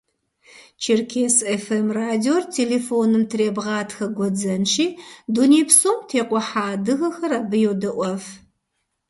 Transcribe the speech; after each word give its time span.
«Черкес 0.83 1.35
ФМ» 1.63 1.85
радиор 1.99 2.43
телефоным 2.57 3.23
требгъатхэ 3.31 4.05
гуэдзэнщи, 4.17 4.87
дуней 5.33 5.65
псом 5.69 5.99
текъухьа 6.09 6.63
адыгэр 6.73 7.31
абы 7.39 7.57
йодэIуэф. 7.63 8.23